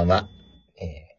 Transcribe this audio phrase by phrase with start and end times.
[0.00, 0.28] ばんは。
[0.80, 1.10] えー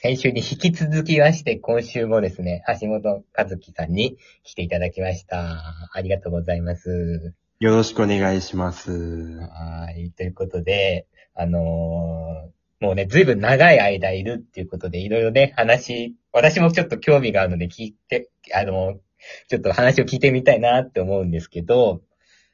[0.00, 5.90] 先週に引き続きまして、今週もですね、橋本和樹さんに来ていただきました。
[5.92, 7.34] ありがとうございます。
[7.58, 8.92] よろしくお願いします。
[8.92, 10.12] はい。
[10.12, 19.00] ということで、あのーもうね、ずいぶん長い間いるっていうことで、いろいろね、話、私もちょっと興味があるので聞いて、あの、
[19.48, 22.02] ちょっと話を聞いてみたいなって思うんですけど、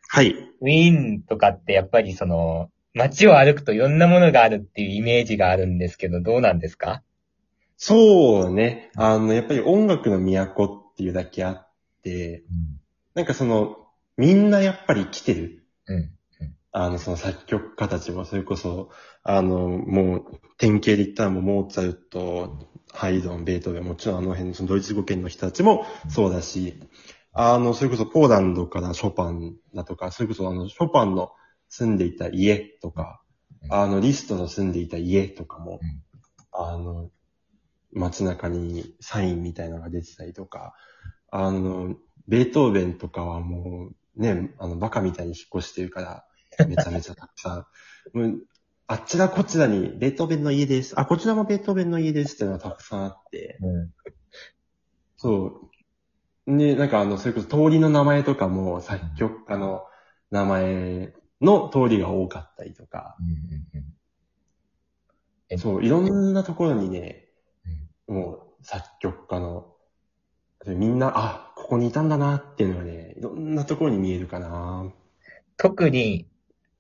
[0.08, 0.30] はい。
[0.62, 7.02] ウィーンとかってやっぱりその、街を歩くといろんなものがあるっていうイメージがあるんですけど、どうなんですか？
[7.76, 8.90] そうね。
[8.96, 11.68] あの、やっぱり音楽の都っていうだけあっ
[12.02, 12.44] て、
[13.14, 13.76] なんかその、
[14.16, 15.66] みんなやっぱり来てる。
[15.86, 16.10] うん。
[16.70, 18.90] あの、その作曲家たちも、それこそ、
[19.22, 20.24] あの、もう、
[20.58, 22.58] 典型で言ったらもう、モーツァルト、
[22.92, 26.80] ハイドン、ベートーベン、もちろんあの辺、そのドイツ語圏の人たちもそうだし、
[27.32, 31.30] あの、それこそポーランドからショパンだとか、それこそあの、ショパンの
[31.68, 33.20] 住んでいた家とか、
[33.70, 36.04] あの、リストの住んでいた家とかも、うん
[36.54, 37.10] あの、
[37.92, 40.74] 街中にサインみたいなのが出てたりとか、
[41.30, 41.96] あの、
[42.28, 47.66] ベートーベンとかはもう、ね、あの、バカみたいに引っ越してるから、めちゃめちゃたくさん。
[48.16, 48.46] もう
[48.86, 50.98] あちらこちらに、ベートーベンの家です。
[51.00, 53.94] あ、こちらもベートーベンの家ですっていうのがたくさんあって、うん。
[55.16, 55.70] そ
[56.46, 56.56] う。
[56.58, 59.84] で、なんかあの、それこそ通りの名前とかも作曲家の
[60.30, 63.16] 名前の通りが多かったりとか、
[65.48, 67.28] えそう、いろんなところにね、
[68.06, 69.66] もう作曲家の、
[70.66, 74.90] みんな、あ、ここにいたんだなっていうのがね、いろんなところに見えるかな。
[75.56, 76.26] 特に、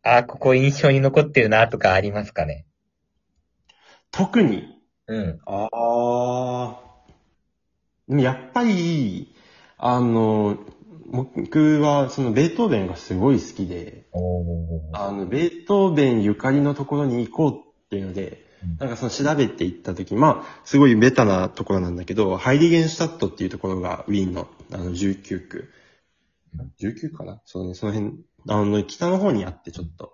[0.02, 2.66] あ、ここ印象に残ってるなとかありますかね？
[4.10, 5.40] 特に、うん。
[5.46, 6.80] ああ。
[8.08, 9.34] でもやっぱり、
[9.76, 10.58] あの、
[11.06, 14.06] 僕はそのベートーベンがすごい好きで。
[14.92, 25.70] あの、ベートーベンゆかりのところに行こうっていうのでうん、なんかその調べて行った時、まあ、すごいベタなところなんだけど、ハイリゲンシュタットっていうところがウィーンのあの19区。
[26.80, 27.40] 19かな？
[27.44, 28.14] そうね、その辺、
[28.48, 30.12] あの、北の方にあってちょっと、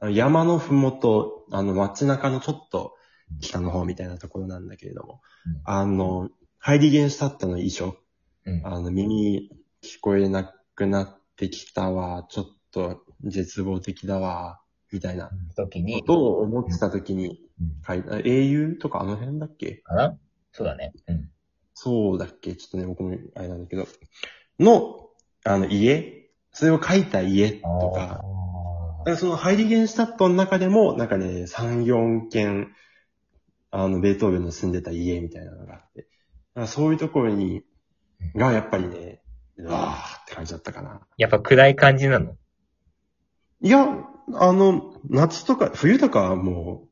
[0.00, 2.94] あの山のふもと、あの街中のちょっと
[3.40, 6.28] 北の方みたいなところなんだけれども、うんあの、
[6.58, 7.96] ハイリゲンシュタットの遺書、
[8.44, 8.66] うん。
[8.66, 9.50] あの、耳
[9.86, 14.60] 聞こえなくなってきたわ、ちょっと絶望的だわ、
[14.92, 15.30] みたいな。
[15.56, 17.40] 時に、ことを思ってた時に。
[17.60, 17.72] うん。
[17.86, 18.02] 書い。
[18.02, 19.76] た、英雄とかあの辺だっけ？
[19.76, 20.18] かな
[20.52, 20.92] そうだね。
[21.06, 21.30] うん。
[21.74, 22.54] そうだっけ？
[22.56, 23.86] ちょっとね、僕もあれなんだけど、
[24.58, 25.08] の、
[25.44, 26.30] あの、家？
[26.52, 27.62] それを書いた家と
[27.94, 28.22] か、
[29.04, 32.72] だからそのハイリゲンシュタットの中でも、なんかね、3、4軒、
[33.70, 36.06] あの、ベートーベンの住んでた家みたいなのがあって、だ
[36.54, 37.62] からそういうところに、
[38.34, 39.20] がやっぱりね、
[39.58, 41.00] うわーって感じだったかな。
[41.16, 42.36] やっぱ暗い感じなの？
[43.62, 43.86] いや、
[44.34, 46.88] あの、夏とか、冬とかはも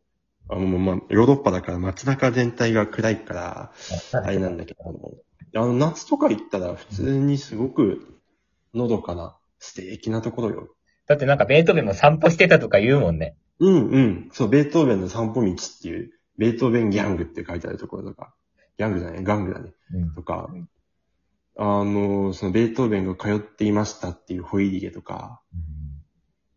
[0.48, 3.72] う、あの、まあ、ヨーロッパだから街中全体が暗いから、
[4.12, 8.20] あれなんだけど、あの、あの夏とか行ったら普通にすごく、
[8.72, 10.68] のどかな、素敵なところよ。
[11.06, 13.36] だってなんかベートーベンも散歩してたとか言うもんね。
[13.60, 14.30] うんうん。
[14.32, 18.34] そう、ベートーベンの散歩道っていう、ベートーベンギャングって書いてあるところとか、
[18.78, 19.72] ギャングじゃない、ガングだね。
[19.92, 20.14] うん。
[20.14, 20.48] とか、
[21.56, 25.40] あの、そのベートーベンが通っていましたっていうホイリゲとか、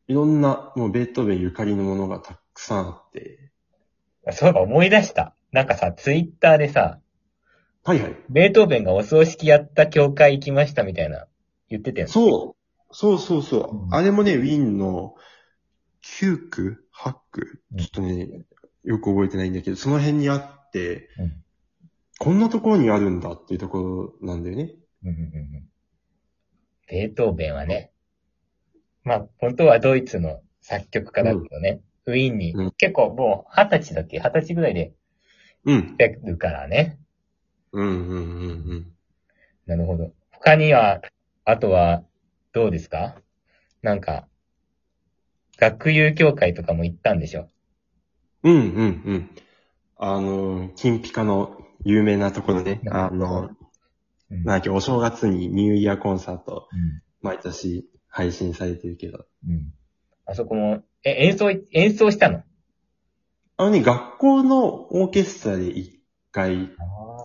[0.07, 3.51] いろんな、もうベートーベンゆかりのものがたくさんあって、
[4.31, 5.35] そういえば思い出した。
[5.51, 6.99] なんかさ、ツイッターでさ、
[7.83, 8.15] はいはい。
[8.29, 11.27] ベートーベンがお葬式やった教会行きましたみたいな
[11.69, 12.11] 言ってたよね。
[12.11, 12.55] そ
[12.89, 12.95] う。
[12.95, 13.85] そうそうそう。
[13.85, 15.15] うんあれもね、ウィーンの
[16.19, 18.45] 9区 ?8 区うんちょっとね、
[18.83, 21.43] よく覚えてないんだけど、その辺にあって、うん
[22.19, 23.77] こんなところにあるんだっていうとこ
[24.21, 24.73] ろなんだよね。
[25.03, 25.69] うんうんうんうん
[26.89, 27.91] ベートーベンはね、
[29.03, 34.19] まあ、本当はドイツの作曲家だけどね、ウィーンに、うん結構もう二十歳だっけ？
[34.19, 34.93] 二十歳ぐらいで
[35.65, 35.97] うん。
[35.97, 36.97] 来てるからね。
[37.73, 38.93] うんうんうんうん。
[39.65, 40.13] なるほど。
[40.31, 41.01] 他には、
[41.43, 42.03] あとは、
[42.53, 43.15] どうですか？
[43.81, 44.27] なんか、
[45.57, 47.49] 学友協会とかも行ったんでしょ？
[48.43, 48.61] うんうん
[49.05, 49.29] うん。
[49.97, 52.79] あの、金ピカの有名なところね。
[52.85, 53.49] うんあの、
[54.31, 54.43] うん。
[54.43, 59.25] なんだっけ、お正月にニューイヤーコンサート、うん毎年配信されてるけど。
[59.47, 59.73] うん。
[60.25, 62.43] あそこも、え、演奏、演奏したの？
[63.57, 65.99] あのね、学校のオーケストラで一
[66.31, 66.69] 回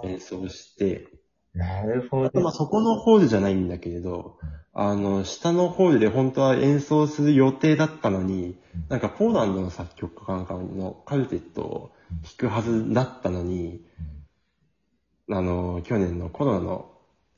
[0.04, 1.08] 演奏して、
[1.52, 2.50] なるほまあど。
[2.50, 4.38] そこのホールじゃないんだけれど、
[4.72, 11.92] あの、下のホールで本当は演奏する予定だったのにうん、なんかポーランドの作曲家かなんかのカルテットを
[12.38, 13.84] 弾くはずだったのに、
[15.30, 16.91] あの、去年のコロナの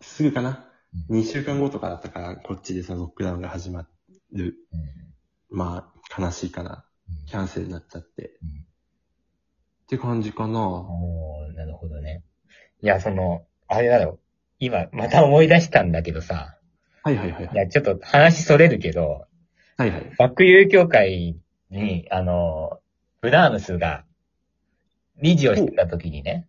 [0.04, 0.68] すぐかな、
[1.10, 3.86] 2週間後とかだったから、こっちでそのロックダウンが始ま
[4.32, 4.56] る。
[4.72, 5.04] うん
[5.50, 6.84] まあ、悲しいかな。
[7.26, 8.38] キャンセルになっちゃって。
[9.88, 10.60] て感じかな。
[10.60, 12.22] おー、なるほどね。
[12.82, 14.18] いや、その、あれだろう。
[14.58, 16.58] 今、また思い出したんだけどさ。
[17.02, 17.54] はいはいはいはい。
[17.54, 19.26] いや、ちょっと話それるけど、
[19.76, 20.12] はいはい。
[20.18, 21.36] 学友協会
[21.70, 22.80] に、あの、
[23.20, 24.04] ブラームスが、
[25.22, 26.48] 理事をしてた時にね、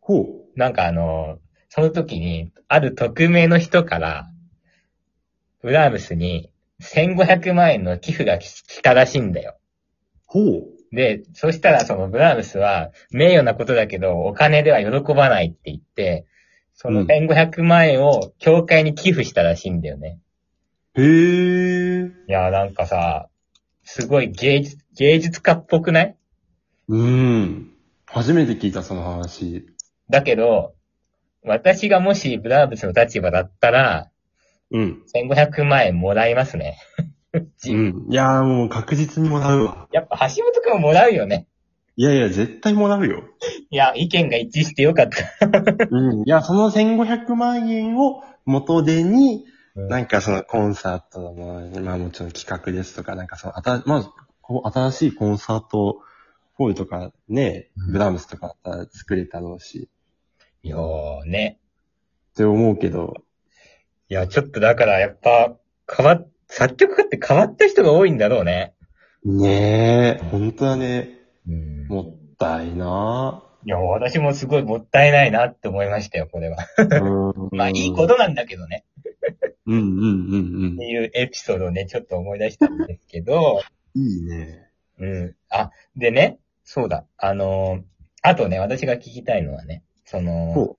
[0.00, 0.58] ほう。
[0.58, 1.38] なんかあの、
[1.74, 4.30] その時に、ある匿名の人から、
[5.60, 6.48] ブラームスに
[6.80, 9.56] 1500万円の寄付が来来たらしいんだよ。
[10.24, 10.94] ほう。
[10.94, 16.26] で、そしたらそのブラームスは、名誉なことだけど、お金では喜ばないって言って、
[16.74, 20.20] そのうん1500万円を教会に寄付したらしいんだよね。
[20.94, 22.04] へえ。
[22.06, 23.28] いや、なんかさ、
[23.82, 26.16] すごい芸術、芸術家っぽくない？
[26.86, 27.72] うん。
[28.06, 29.66] 初めて聞いた、その話。
[30.08, 30.76] だけど、
[31.44, 34.10] 私がもしブラームスの立場だったら、
[34.70, 35.02] うん。
[35.14, 36.78] 1500万円もらいますね。
[37.34, 38.06] うん。
[38.10, 39.88] いやーもう確実にもらうわ。
[39.92, 41.46] やっぱ橋本くんももらうよね。
[41.96, 43.22] いやいや、絶対もらうよ。
[43.70, 45.46] いや、意見が一致してよかった。
[45.90, 46.20] うん。
[46.20, 51.32] いや、その1500万円を元手に、うんなんかそのコンサートの、
[51.82, 54.08] まあもちろん企画ですとか、なんかその、あた、まず、
[54.40, 56.00] こう新しいコンサート
[56.54, 59.88] ホールとかね、うんブラームスとかだったら作れたろうし、
[60.64, 61.58] いやーね。
[62.32, 63.12] って思うけど、
[64.08, 65.54] いや、ちょっとだからやっぱ、
[65.94, 68.72] 変わっ、作曲家って変わった人が多いんだろうね。
[69.26, 71.18] ねえ、本当だね。
[71.46, 76.56] うんもったいないや、私もすごいもったいないなって思いましたよ、これは。
[77.52, 78.86] まあ、いいことなんだけどね。
[79.66, 83.60] うんうんうんっていうエピソードをね、ちょっと思い出したんですけど、
[83.94, 84.02] うん。
[84.02, 84.70] いいね。
[84.98, 85.36] うん。
[85.50, 87.04] あ、でね、そうだ。
[87.18, 87.82] あのー
[88.26, 90.76] あとね、私が聞きたいのはね、その、ほ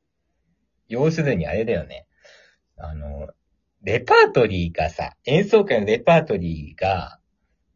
[0.88, 2.08] 要するにあれだよね。
[2.78, 3.30] あの、
[3.82, 7.20] レパートリーがさ、演奏会のレパートリーが、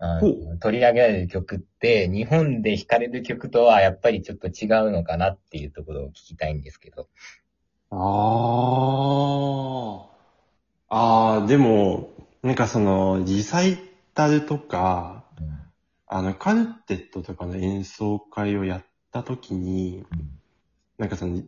[0.01, 7.09] あのほ取り上げられる曲って、日本で弾かれる曲とはやっぱりちょっと違うのかなっていうところを聞きたいんですけど。
[7.91, 7.95] あ
[10.89, 10.95] あ。
[10.95, 12.11] ああ、でも、
[12.41, 13.77] なんかその、リサイ
[14.13, 15.25] タルとか、
[16.07, 20.05] あの、カルテットとかの演奏会をやったときに、
[20.99, 21.41] なんかその、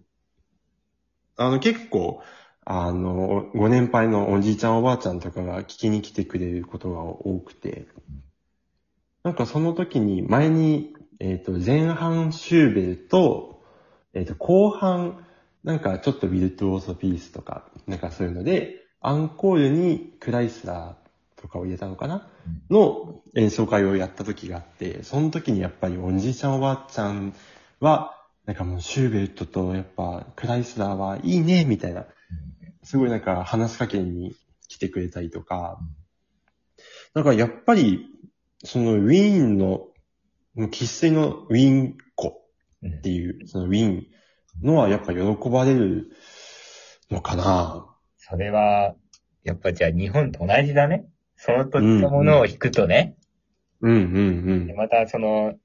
[1.38, 2.24] あの結構、
[2.66, 7.88] あの、ご年配のおじいちゃんおばあちゃんとかが聞きに来てくれることが多くて、
[9.24, 13.62] なんかその時に前に、えっ、と、前半シューベルと、
[14.14, 15.26] えっ、と、後半、
[15.64, 22.28] なんかちょっとビルトゥオーソピースとか、なんかそういうので、アンコールにクライスラーとかを入れたのかな？
[22.70, 27.34] の演奏会をやった時があって、その時にやっぱりおじいちゃんおばあちゃん
[27.80, 32.06] は、なんかもうシューベルトとやっぱクライスラーはいいね、みたいな、
[32.84, 34.36] すごいなんか話しかけに
[34.68, 35.80] 来てくれたりとか、
[37.14, 38.08] なんかやっぱり、
[38.64, 39.88] そのウィーンの、
[40.56, 42.42] もう生粋のウィーン子
[42.82, 44.08] うんっていう、そのウィーン
[44.62, 46.12] のはやっぱ喜ばれる
[47.10, 47.86] のかな。
[48.18, 48.96] それは、
[49.44, 51.06] やっぱじゃあ日本と同じだね。
[51.36, 53.16] その土地のものを弾くとね。
[53.82, 55.56] うんうんでまたその、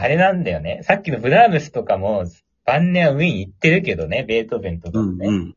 [0.00, 0.80] あれなんだよね。
[0.84, 2.24] さっきのブラームスとかも、
[2.64, 5.26] 晩年はウィーン行ってるけどね、ベートーベンとかうもね。
[5.26, 5.30] ん。
[5.30, 5.54] うん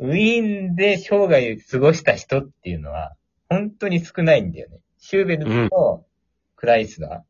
[0.00, 3.14] ウィーンで生涯過ごした人っていうのは、
[3.48, 4.80] 本当に少ないんだよね。
[4.98, 6.04] シューベルと
[6.56, 7.22] クライスラ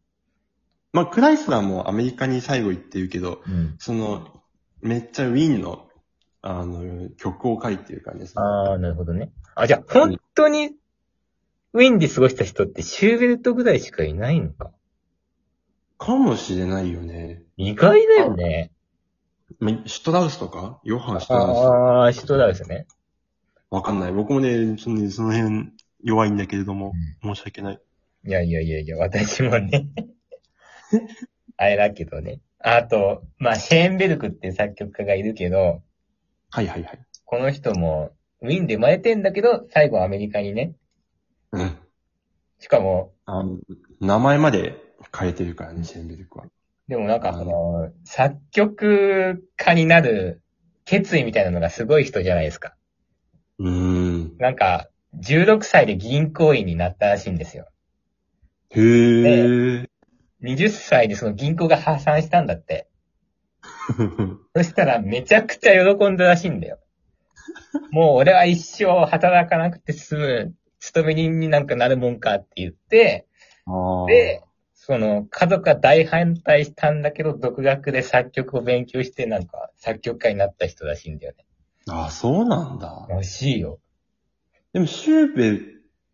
[0.95, 3.53] まあ、クライスラーもアメリカに最後行ってるけど、ー。
[3.53, 3.75] うん。
[3.79, 4.43] その、
[4.81, 5.89] めっちゃウィーンの、
[6.41, 8.43] あの、曲を書いてる感じですね。
[8.43, 9.31] ああ、なるほどね。
[9.55, 10.71] あ、じゃあ、本当に、
[11.75, 14.71] ウィーンで過ごした人ってシューベルトぐらいしかいないのか？
[16.05, 17.43] かもしれないよね。
[17.57, 18.73] 意外だよね。
[19.59, 20.81] まあシュトラウスとか？
[20.85, 22.87] ヨハン・シュトラウスああ、人だですね。
[23.71, 24.13] わかんない。
[24.13, 25.71] 僕もね、そのその辺
[26.03, 26.93] 弱いんだけれども、
[27.23, 27.81] 申し訳ない。
[28.27, 29.89] いやいやいやいや、私もね。
[31.57, 32.41] あれだけどね。
[32.59, 35.83] あと、まあ、シェーンベルクって作曲家がいるけど、
[36.51, 36.99] はいはいはい。
[37.25, 40.75] この人も、ウィーンで生まれてんだけど、最後アメリカにね。
[41.53, 41.77] うん。
[42.59, 43.59] しかも、あの、
[44.01, 44.77] 名前まで
[45.17, 46.47] 変えてるからね、シェンベルクは。
[46.89, 50.43] でもなんかその、作曲家になる
[50.85, 52.75] 決意みたいなのがすごい人じゃないですか。
[53.59, 54.37] うーん。
[54.39, 54.89] なんか、
[55.21, 57.69] 16歳で銀行員になったらしいんですよ。
[58.71, 59.89] へー。
[60.43, 62.89] 20歳でその銀行が破産したんだって。
[64.55, 66.79] そしたらめちゃくちゃ喜んだらしいんだよ。
[67.91, 73.27] もう俺は一生働かなくて済む、勤め人になんかなるもんかって言って、
[74.07, 74.43] で、
[74.87, 81.47] その、家族が大反対したんだけど、独学で作曲を勉強して、なんか、作曲家になった人らしいんだよね。
[81.89, 83.09] ああ、そうなんだ。
[83.11, 83.81] 惜しいよ。
[84.75, 85.61] でも、シューベ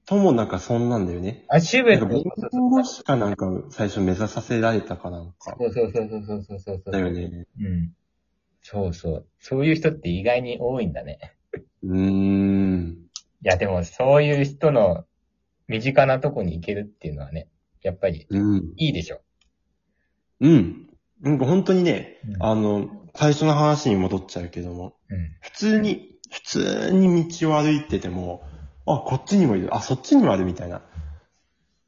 [0.07, 1.47] ともなんかそんなんだよね。
[1.49, 5.57] あ、シューベルか、僕護しかなんか最初目指させられたかなんか。
[5.59, 7.47] そうそうそうそうそうそうそうだよね。
[7.61, 7.93] うん。
[8.63, 9.27] そうそう。
[9.41, 11.19] そういう人って意外に多いんだね。
[11.83, 12.99] うーん。
[13.43, 15.07] いや、でもそういう人の
[15.67, 17.49] 身近なとこに行けるっていうのはね、
[17.83, 18.73] やっぱりうん。
[18.77, 19.21] いいでしょ。
[20.41, 20.89] うん。
[21.21, 25.37] なんか本当にね、うんあの、最初の話に戻っちゃうけども、うん。
[25.41, 28.43] 普通に、普通に道を歩いてても、
[28.87, 30.83] あ、こっちにもいる、あ、そっちにもあるみたいな。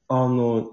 [0.08, 0.70] あの、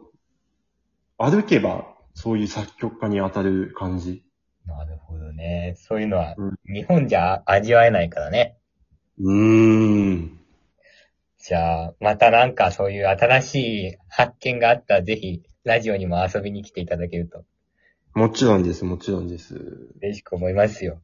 [1.17, 4.23] 歩けば、そういう作曲家に当たる感じ。
[4.65, 5.75] なるほどね。
[5.77, 8.57] そういうのはうん、日本じゃ味わえないからね。
[9.19, 10.38] うーん。
[11.39, 13.55] じゃあ、またなんかそういう新し
[13.89, 17.43] い発見があったら、ぜひ、ラジオにも遊びに来ていただけると
[18.13, 19.55] もちろんです、もちろんです。
[20.01, 21.01] 嬉しく思いますよ。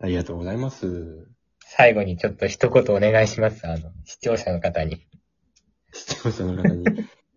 [0.00, 1.28] ありがとうございます。
[1.60, 3.66] 最後にちょっと一言お願いします。
[3.66, 5.06] あの、視聴者の方に。
[5.92, 6.84] 視聴者の方に。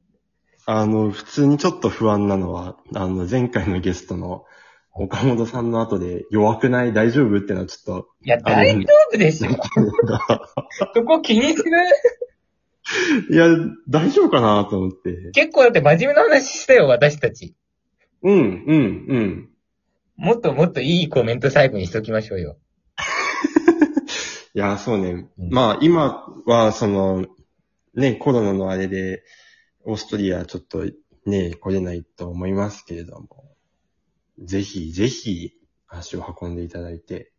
[0.65, 4.45] あの、普通にちょっと不安なのは、あの、前回のゲストの
[4.93, 6.93] 岡本さんの後で弱くない？
[6.93, 7.37] 大丈夫？
[7.37, 9.49] ってのはちょっいや、大丈夫でしょ。
[9.49, 9.57] と、
[10.93, 11.71] そこ気にする？
[13.29, 13.47] いや、
[13.87, 15.31] 大丈夫かなと思って。
[15.33, 17.55] 結構だって真面目な話したよ、私たち。
[18.23, 19.49] うん、うん、うん。
[20.17, 22.57] もっともっといいコメント最後にしときましょうよ。
[24.53, 25.29] いや、そうね。
[25.39, 27.25] うんまあ、今は、その、
[27.95, 29.23] ね、コロナのあれで、
[29.83, 30.85] オーストリアちょっと
[31.25, 33.50] ね、来れないと思いますけれども、
[34.41, 35.53] ぜひ、ぜひ、
[35.87, 37.33] 足を運んでいただいて、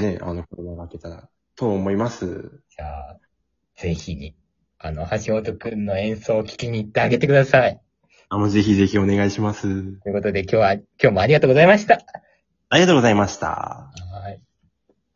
[0.00, 2.62] ね、あの、コロナが明けたら、と思います。
[2.70, 3.18] じゃあ、
[3.76, 4.34] ぜひに、
[4.78, 7.80] あの、橋本くんの演奏を聞きに行ってあげてください。
[8.28, 9.62] あ、もうぜひぜひお願いします。
[10.00, 12.00] ということで今日は、今日もありがとうございました。
[12.68, 13.46] ありがとうございました。
[13.46, 14.49] はい。